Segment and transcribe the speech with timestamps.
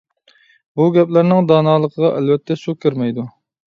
[0.79, 3.33] بۇ گەپلەرنىڭ دانالىقىغا ئەلۋەتتە سۇ كىرمەيدۇ.